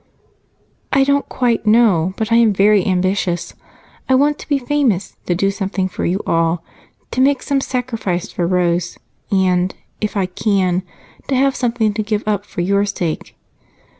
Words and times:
"I 0.91 1.03
don't 1.03 1.29
quite 1.29 1.67
know, 1.67 2.15
but 2.17 2.31
I 2.31 2.37
am 2.37 2.53
very 2.53 2.83
ambitious. 2.87 3.53
I 4.09 4.15
want 4.15 4.39
to 4.39 4.47
be 4.49 4.57
famous, 4.57 5.15
to 5.27 5.35
do 5.35 5.51
something 5.51 5.87
for 5.87 6.07
you 6.07 6.21
all, 6.25 6.63
to 7.11 7.21
make 7.21 7.43
some 7.43 7.61
sacrifice 7.61 8.31
for 8.31 8.47
Rose, 8.47 8.97
and, 9.31 9.75
if 10.01 10.17
I 10.17 10.25
can, 10.25 10.81
to 11.27 11.35
have 11.35 11.55
something 11.55 11.93
to 11.93 12.01
give 12.01 12.27
up 12.27 12.45
for 12.47 12.61
your 12.61 12.83
sake. 12.87 13.35